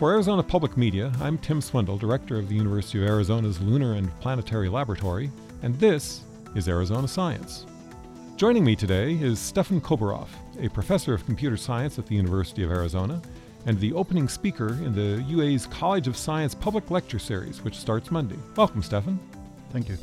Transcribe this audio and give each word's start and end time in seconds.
For 0.00 0.12
Arizona 0.12 0.42
Public 0.42 0.78
Media, 0.78 1.12
I'm 1.20 1.36
Tim 1.36 1.60
Swindle, 1.60 1.98
Director 1.98 2.38
of 2.38 2.48
the 2.48 2.54
University 2.54 3.02
of 3.02 3.06
Arizona's 3.06 3.60
Lunar 3.60 3.92
and 3.92 4.10
Planetary 4.20 4.70
Laboratory, 4.70 5.30
and 5.62 5.78
this 5.78 6.22
is 6.54 6.70
Arizona 6.70 7.06
Science. 7.06 7.66
Joining 8.36 8.64
me 8.64 8.74
today 8.74 9.12
is 9.20 9.38
Stefan 9.38 9.78
Kobourov, 9.78 10.28
a 10.58 10.70
professor 10.70 11.12
of 11.12 11.26
computer 11.26 11.58
science 11.58 11.98
at 11.98 12.06
the 12.06 12.14
University 12.14 12.62
of 12.62 12.70
Arizona 12.70 13.20
and 13.66 13.78
the 13.78 13.92
opening 13.92 14.26
speaker 14.26 14.68
in 14.68 14.94
the 14.94 15.22
UA's 15.28 15.66
College 15.66 16.08
of 16.08 16.16
Science 16.16 16.54
Public 16.54 16.90
Lecture 16.90 17.18
Series, 17.18 17.62
which 17.62 17.76
starts 17.76 18.10
Monday. 18.10 18.38
Welcome, 18.56 18.82
Stefan. 18.82 19.20
Thank 19.70 19.90
you. 19.90 19.98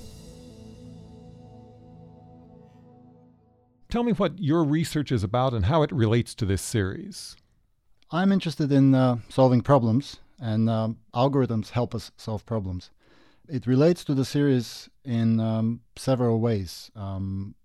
Tell 3.89 4.04
me 4.04 4.11
what 4.11 4.38
your 4.38 4.64
research 4.64 5.11
is 5.11 5.23
about 5.23 5.55
and 5.55 5.66
how 5.66 5.82
it 5.82 5.91
relates 5.91 6.36
to 6.36 6.45
this 6.45 6.61
series. 6.61 7.36
I'm 8.09 8.31
interested 8.31 8.71
in 8.71 8.95
uh, 8.95 9.17
solving 9.27 9.59
problems, 9.59 10.19
and 10.39 10.70
um, 10.70 10.98
algorithms 11.13 11.71
help 11.71 11.93
us 11.93 12.11
solve 12.15 12.45
problems. 12.45 12.89
It 13.49 13.67
relates 13.67 14.05
to 14.05 14.13
the 14.13 14.23
series 14.23 14.89
in 15.03 15.41
um, 15.41 15.81
several 15.98 16.39
ways. 16.39 16.89
Um, 16.95 17.55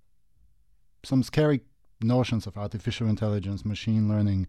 some 1.04 1.22
scary 1.22 1.60
notions 2.00 2.48
of 2.48 2.58
artificial 2.58 3.08
intelligence, 3.08 3.64
machine 3.64 4.08
learning, 4.08 4.48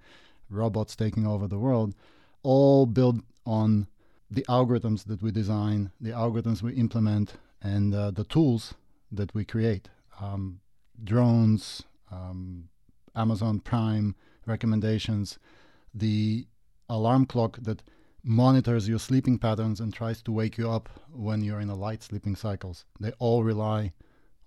robots 0.49 0.95
taking 0.95 1.27
over 1.27 1.47
the 1.47 1.59
world, 1.59 1.93
all 2.41 2.87
build 2.87 3.21
on 3.45 3.85
the 4.31 4.45
algorithms 4.49 5.05
that 5.05 5.21
we 5.21 5.31
design, 5.31 5.91
the 6.01 6.09
algorithms 6.09 6.63
we 6.63 6.73
implement, 6.73 7.35
and 7.61 7.93
uh, 7.93 8.09
the 8.09 8.23
tools 8.23 8.73
that 9.11 9.33
we 9.35 9.45
create. 9.45 9.89
Um, 10.19 10.59
drones, 11.03 11.83
um, 12.11 12.69
Amazon 13.15 13.59
Prime 13.59 14.15
recommendations, 14.47 15.37
the 15.93 16.47
alarm 16.89 17.25
clock 17.25 17.57
that 17.61 17.83
monitors 18.23 18.87
your 18.87 18.99
sleeping 18.99 19.37
patterns 19.37 19.79
and 19.79 19.93
tries 19.93 20.21
to 20.21 20.31
wake 20.31 20.57
you 20.57 20.69
up 20.69 20.89
when 21.11 21.43
you're 21.43 21.59
in 21.59 21.69
a 21.69 21.75
light 21.75 22.01
sleeping 22.01 22.35
cycles. 22.35 22.85
They 22.99 23.11
all 23.19 23.43
rely 23.43 23.93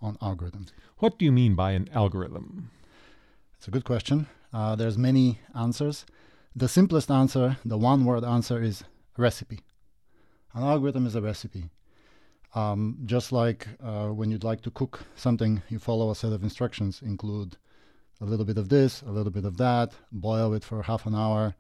on 0.01 0.17
algorithms. 0.17 0.73
What 0.99 1.19
do 1.19 1.25
you 1.25 1.33
mean 1.33 1.55
by 1.55 1.73
an 1.73 1.89
algorithm? 1.93 2.71
It's 3.57 3.69
a 3.69 3.71
good 3.71 3.85
question. 3.85 4.27
Uh, 4.53 4.77
there's 4.77 4.97
many 4.97 5.41
answers. 5.55 6.07
The 6.55 6.69
simplest 6.69 7.11
answer, 7.11 7.59
the 7.65 7.77
one-word 7.77 8.25
answer, 8.25 8.63
is 8.63 8.85
recipe. 9.19 9.61
An 10.55 10.63
algorithm 10.63 11.07
is 11.07 11.15
a 11.15 11.21
recipe. 11.21 11.71
Um, 12.55 12.99
just 13.05 13.33
like 13.33 13.69
uh, 13.83 14.09
when 14.09 14.31
you'd 14.31 14.45
like 14.45 14.63
to 14.63 14.71
cook 14.71 15.05
something, 15.15 15.63
you 15.69 15.79
follow 15.79 16.11
a 16.11 16.15
set 16.15 16.33
of 16.33 16.43
instructions, 16.43 17.03
include 17.03 17.59
a 18.21 18.25
little 18.25 18.45
bit 18.45 18.59
of 18.59 18.69
this, 18.69 19.03
a 19.03 19.11
little 19.11 19.33
bit 19.33 19.45
of 19.45 19.57
that, 19.59 19.93
boil 20.11 20.55
it 20.55 20.65
for 20.65 20.83
half 20.83 21.07
an 21.07 21.15
hour, 21.15 21.55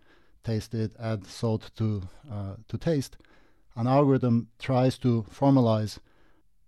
taste 0.44 0.74
it, 0.74 0.92
add 0.98 1.26
salt 1.26 1.70
to, 1.76 2.02
uh, 2.30 2.54
to 2.68 2.78
taste. 2.78 3.16
An 3.74 3.86
algorithm 3.86 4.48
tries 4.58 4.96
to 4.98 5.26
formalize 5.30 5.98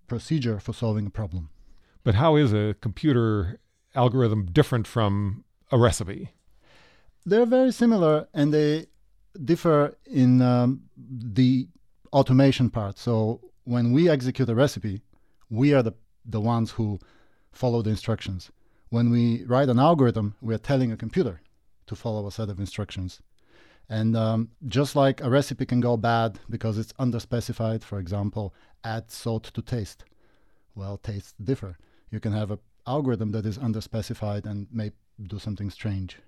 procedure 0.06 0.60
for 0.60 0.72
solving 0.72 1.06
a 1.06 1.10
problem. 1.10 1.50
But 2.04 2.16
how 2.16 2.36
is 2.36 2.52
a 2.52 2.74
computer 2.80 3.58
algorithm 3.94 4.46
different 4.46 4.86
from 4.86 5.44
a 5.70 5.78
recipe? 5.78 6.30
They're 7.24 7.46
very 7.46 7.72
similar 7.72 8.28
and 8.34 8.52
they 8.52 8.86
differ 9.44 9.96
in 10.06 10.42
um, 10.42 10.82
the 10.96 11.68
automation 12.12 12.70
part. 12.70 12.98
So 12.98 13.40
when 13.64 13.92
we 13.92 14.08
execute 14.08 14.48
a 14.48 14.54
recipe, 14.54 15.02
we 15.50 15.74
are 15.74 15.82
the, 15.82 15.92
the 16.24 16.40
ones 16.40 16.72
who 16.72 16.98
follow 17.52 17.82
the 17.82 17.90
instructions. 17.90 18.50
When 18.90 19.10
we 19.10 19.44
write 19.44 19.68
an 19.68 19.78
algorithm, 19.78 20.34
we 20.40 20.54
are 20.54 20.58
telling 20.58 20.92
a 20.92 20.96
computer 20.96 21.40
to 21.86 21.94
follow 21.94 22.26
a 22.26 22.32
set 22.32 22.48
of 22.48 22.58
instructions. 22.58 23.20
And 23.88 24.16
um, 24.16 24.50
just 24.66 24.96
like 24.96 25.22
a 25.22 25.30
recipe 25.30 25.66
can 25.66 25.80
go 25.80 25.96
bad 25.96 26.38
because 26.48 26.78
it's 26.78 26.92
underspecified, 26.94 27.82
for 27.82 27.98
example, 27.98 28.54
add 28.84 29.10
salt 29.10 29.44
to 29.44 29.62
taste. 29.62 30.04
Well, 30.74 30.98
tastes 30.98 31.34
differ. 31.42 31.76
You 32.10 32.20
can 32.20 32.32
have 32.32 32.50
an 32.50 32.58
algorithm 32.86 33.32
that 33.32 33.46
is 33.46 33.58
underspecified 33.58 34.46
and 34.46 34.66
may 34.72 34.92
do 35.22 35.38
something 35.38 35.70
strange. 35.70 36.18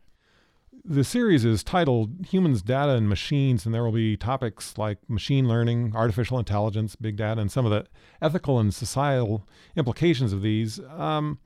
The 0.85 1.05
series 1.05 1.45
is 1.45 1.63
titled 1.63 2.27
Humans, 2.27 2.63
Data, 2.63 2.93
and 2.93 3.09
Machines, 3.09 3.67
and 3.67 3.75
there 3.75 3.85
will 3.85 3.93
be 3.93 4.17
topics 4.17 4.79
like 4.79 4.99
machine 5.09 5.47
learning, 5.47 5.93
artificial 5.95 6.39
intelligence, 6.39 6.97
big 6.97 7.17
data, 7.17 7.41
and 7.41 7.53
some 7.53 7.67
of 7.67 7.71
the 7.71 7.87
ethical 8.23 8.59
and 8.59 8.73
societal 8.73 9.47
implications 9.77 10.33
of 10.33 10.43
these. 10.43 10.81
Um, 10.97 11.39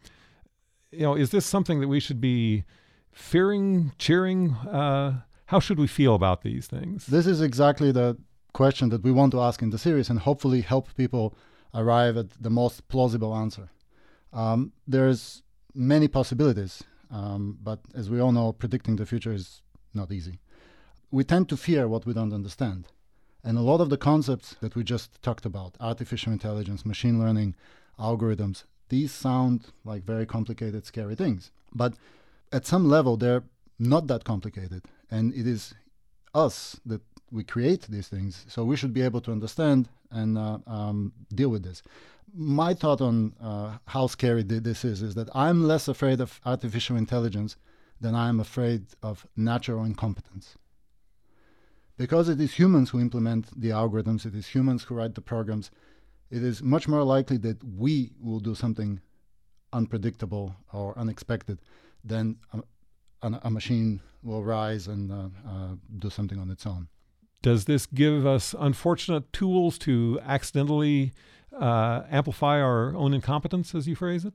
you 0.94 1.02
know, 1.02 1.14
is 1.14 1.30
this 1.30 1.46
something 1.46 1.80
that 1.80 1.88
we 1.88 2.00
should 2.00 2.20
be 2.20 2.64
fearing, 3.12 3.92
cheering? 3.98 4.52
Uh, 4.52 5.22
how 5.46 5.60
should 5.60 5.78
we 5.78 5.86
feel 5.86 6.14
about 6.14 6.42
these 6.42 6.66
things? 6.66 7.06
This 7.06 7.26
is 7.26 7.40
exactly 7.40 7.92
the 7.92 8.16
question 8.52 8.88
that 8.90 9.02
we 9.02 9.12
want 9.12 9.32
to 9.32 9.40
ask 9.40 9.62
in 9.62 9.70
the 9.70 9.78
series 9.78 10.08
and 10.08 10.20
hopefully 10.20 10.60
help 10.60 10.94
people 10.96 11.36
arrive 11.74 12.16
at 12.16 12.30
the 12.40 12.50
most 12.50 12.88
plausible 12.88 13.34
answer. 13.34 13.68
Um, 14.32 14.72
there's 14.86 15.42
many 15.74 16.08
possibilities, 16.08 16.82
um, 17.10 17.58
but 17.62 17.80
as 17.94 18.08
we 18.08 18.20
all 18.20 18.32
know, 18.32 18.52
predicting 18.52 18.96
the 18.96 19.06
future 19.06 19.32
is 19.32 19.62
not 19.92 20.12
easy. 20.12 20.38
We 21.10 21.24
tend 21.24 21.48
to 21.48 21.56
fear 21.56 21.88
what 21.88 22.06
we 22.06 22.14
don't 22.14 22.32
understand. 22.32 22.88
And 23.42 23.58
a 23.58 23.62
lot 23.62 23.80
of 23.80 23.90
the 23.90 23.98
concepts 23.98 24.56
that 24.60 24.74
we 24.74 24.82
just 24.84 25.20
talked 25.22 25.44
about, 25.44 25.76
artificial 25.78 26.32
intelligence, 26.32 26.86
machine 26.86 27.18
learning, 27.18 27.54
algorithms, 27.98 28.64
these 28.88 29.12
sound 29.12 29.66
like 29.84 30.04
very 30.04 30.26
complicated, 30.26 30.86
scary 30.86 31.14
things. 31.14 31.50
But 31.74 31.94
at 32.52 32.66
some 32.66 32.88
level, 32.88 33.16
they're 33.16 33.44
not 33.78 34.06
that 34.06 34.24
complicated. 34.24 34.82
And 35.10 35.34
it 35.34 35.46
is 35.46 35.74
us 36.34 36.80
that 36.86 37.02
we 37.30 37.44
create 37.44 37.82
these 37.88 38.08
things. 38.08 38.44
So 38.48 38.64
we 38.64 38.76
should 38.76 38.94
be 38.94 39.02
able 39.02 39.20
to 39.22 39.32
understand 39.32 39.88
and 40.10 40.38
uh, 40.38 40.58
um, 40.66 41.12
deal 41.34 41.48
with 41.48 41.64
this. 41.64 41.82
My 42.32 42.74
thought 42.74 43.00
on 43.00 43.34
uh, 43.40 43.78
how 43.86 44.06
scary 44.06 44.42
this 44.42 44.84
is 44.84 45.02
is 45.02 45.14
that 45.14 45.28
I'm 45.34 45.64
less 45.64 45.88
afraid 45.88 46.20
of 46.20 46.40
artificial 46.44 46.96
intelligence 46.96 47.56
than 48.00 48.14
I'm 48.14 48.40
afraid 48.40 48.86
of 49.02 49.26
natural 49.36 49.84
incompetence. 49.84 50.56
Because 51.96 52.28
it 52.28 52.40
is 52.40 52.54
humans 52.54 52.90
who 52.90 53.00
implement 53.00 53.60
the 53.60 53.70
algorithms, 53.70 54.26
it 54.26 54.34
is 54.34 54.48
humans 54.48 54.84
who 54.84 54.96
write 54.96 55.14
the 55.14 55.20
programs, 55.20 55.70
it 56.34 56.42
is 56.42 56.62
much 56.62 56.88
more 56.88 57.04
likely 57.04 57.36
that 57.36 57.62
we 57.62 58.10
will 58.20 58.40
do 58.40 58.56
something 58.56 59.00
unpredictable 59.72 60.56
or 60.72 60.98
unexpected 60.98 61.60
than 62.02 62.36
a, 63.22 63.40
a, 63.44 63.50
machine 63.50 64.00
will 64.22 64.42
rise 64.42 64.88
and 64.88 65.12
uh, 65.12 65.28
uh, 65.48 65.74
do 65.98 66.10
something 66.10 66.38
on 66.40 66.50
its 66.50 66.66
own. 66.66 66.88
Does 67.42 67.66
this 67.66 67.86
give 67.86 68.26
us 68.26 68.54
unfortunate 68.58 69.32
tools 69.32 69.78
to 69.78 70.18
accidentally 70.24 71.12
uh, 71.52 72.02
amplify 72.10 72.60
our 72.60 72.96
own 72.96 73.14
incompetence, 73.14 73.74
as 73.74 73.86
you 73.86 73.94
phrase 73.94 74.24
it? 74.24 74.34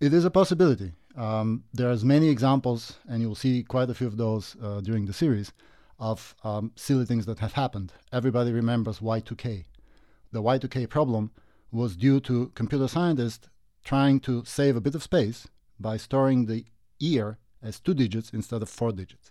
It 0.00 0.14
is 0.14 0.24
a 0.24 0.30
possibility. 0.30 0.92
Um, 1.16 1.64
there's 1.72 2.04
many 2.04 2.28
examples, 2.28 2.98
and 3.08 3.20
you'll 3.20 3.34
see 3.34 3.64
quite 3.64 3.90
a 3.90 3.94
few 3.94 4.06
of 4.06 4.16
those 4.16 4.56
uh, 4.62 4.80
during 4.80 5.06
the 5.06 5.12
series, 5.12 5.52
of 5.98 6.36
um, 6.44 6.72
silly 6.76 7.04
things 7.04 7.26
that 7.26 7.40
have 7.40 7.54
happened. 7.54 7.92
Everybody 8.12 8.52
remembers 8.52 9.00
Y2K 9.00 9.64
the 10.32 10.42
Y2K 10.42 10.88
problem 10.88 11.30
was 11.70 11.96
due 11.96 12.20
to 12.20 12.50
computer 12.54 12.88
scientists 12.88 13.48
trying 13.84 14.20
to 14.20 14.44
save 14.44 14.76
a 14.76 14.80
bit 14.80 14.94
of 14.94 15.02
space 15.02 15.48
by 15.78 15.96
storing 15.96 16.46
the 16.46 16.64
year 16.98 17.38
as 17.62 17.80
two 17.80 17.94
digits 17.94 18.30
instead 18.32 18.62
of 18.62 18.68
four 18.68 18.92
digits. 18.92 19.30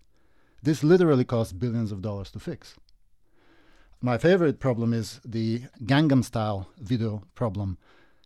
This 0.64 0.84
literally 0.84 1.26
cost 1.26 1.60
billions 1.60 1.92
of 1.92 2.02
dollars 2.02 2.32
to 2.32 2.40
fix. 2.40 2.76
My 4.02 4.18
favorite 4.18 4.60
problem 4.60 4.94
is 4.94 5.20
the 5.24 5.64
Gangnam 5.84 6.24
style 6.24 6.70
video 6.80 7.24
problem. 7.36 7.78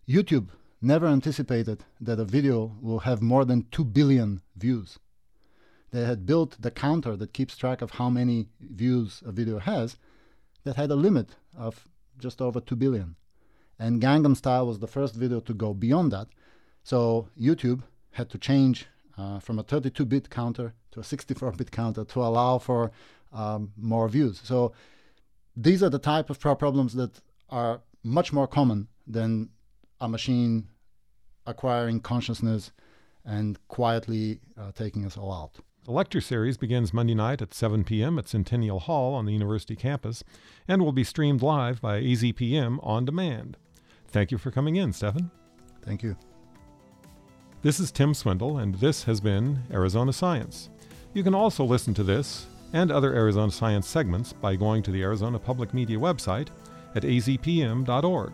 YouTube 0.08 0.50
never 0.82 1.08
anticipated 1.08 1.84
that 2.00 2.20
a 2.20 2.26
video 2.26 2.76
will 2.82 3.00
have 3.00 3.22
more 3.22 3.46
than 3.46 3.66
2 3.72 3.84
billion 3.86 4.42
views. 4.56 5.00
They 5.92 6.06
had 6.06 6.26
built 6.26 6.62
the 6.62 6.72
counter 6.72 7.16
that 7.16 7.34
keeps 7.34 7.58
track 7.58 7.82
of 7.82 7.92
how 7.92 8.10
many 8.10 8.48
views 8.60 9.24
a 9.26 9.32
video 9.32 9.60
has 9.60 9.98
that 10.64 10.76
had 10.76 10.92
a 10.92 10.96
limit 10.96 11.36
of 11.58 11.88
just 12.20 12.42
over 12.42 12.60
2 12.60 12.76
billion. 12.76 13.16
And 13.78 14.02
Gangnam 14.02 14.36
Style 14.36 14.68
was 14.68 14.80
the 14.80 14.88
first 14.88 15.16
video 15.16 15.40
to 15.42 15.54
go 15.54 15.74
beyond 15.74 16.12
that. 16.12 16.28
So 16.84 17.28
YouTube 17.40 17.84
had 18.12 18.30
to 18.30 18.38
change 18.38 18.88
uh, 19.18 19.40
from 19.40 19.60
a 19.60 19.64
32 19.64 20.06
bit 20.06 20.30
counter 20.30 20.74
to 20.92 21.00
a 21.00 21.04
64 21.04 21.52
bit 21.54 21.72
counter 21.72 22.06
to 22.06 22.22
allow 22.22 22.58
for 22.58 22.92
um, 23.34 23.72
more 23.78 24.08
views. 24.08 24.42
So 24.44 24.74
these 25.56 25.84
are 25.84 25.90
the 25.90 26.00
type 26.00 26.30
of 26.30 26.40
problems 26.40 26.94
that 26.94 27.22
are 27.50 27.82
much 28.04 28.32
more 28.32 28.48
common 28.48 28.88
than 29.08 29.50
a 30.00 30.08
machine 30.08 30.68
acquiring 31.46 32.00
consciousness 32.00 32.72
and 33.26 33.60
quietly 33.68 34.40
uh, 34.58 34.72
taking 34.74 35.06
us 35.06 35.18
all 35.18 35.34
out. 35.34 35.58
The 35.86 35.92
lecture 35.92 36.20
series 36.20 36.58
begins 36.58 36.96
Monday 36.96 37.14
night 37.14 37.44
at 37.44 37.54
7 37.54 37.84
p.m. 37.84 38.18
at 38.18 38.28
Centennial 38.28 38.80
Hall 38.80 39.14
on 39.14 39.28
the 39.28 39.34
university 39.34 39.76
campus 39.76 40.24
and 40.68 40.82
will 40.82 40.92
be 40.92 41.04
streamed 41.04 41.44
live 41.44 41.80
by 41.80 42.02
AZPM 42.02 42.80
on 42.82 43.06
demand. 43.06 43.56
Thank 44.08 44.32
you 44.32 44.40
for 44.40 44.50
coming 44.50 44.78
in, 44.78 44.94
Stefan. 44.94 45.30
Thank 45.84 46.02
you. 46.02 46.18
This 47.62 47.80
is 47.80 47.92
Tim 47.92 48.16
Swindle, 48.16 48.58
and 48.58 48.74
this 48.74 49.04
has 49.04 49.22
been 49.22 49.62
Arizona 49.72 50.12
Science. 50.12 50.72
You 51.14 51.22
can 51.22 51.36
also 51.36 51.64
listen 51.64 51.94
to 51.94 52.04
this 52.04 52.48
and 52.74 52.92
other 52.92 53.14
Arizona 53.14 53.52
Science 53.52 53.88
segments 53.88 54.34
by 54.34 54.56
going 54.56 54.82
to 54.82 54.92
the 54.92 55.04
Arizona 55.04 55.38
Public 55.38 55.72
Media 55.72 56.00
website 56.00 56.48
at 56.96 57.04
azpm.org. 57.04 58.34